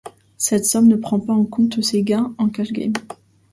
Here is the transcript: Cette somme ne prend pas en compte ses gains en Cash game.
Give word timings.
Cette 0.35 0.65
somme 0.65 0.87
ne 0.87 0.95
prend 0.95 1.19
pas 1.19 1.33
en 1.33 1.45
compte 1.45 1.79
ses 1.83 2.01
gains 2.01 2.33
en 2.39 2.49
Cash 2.49 2.71
game. 2.71 2.93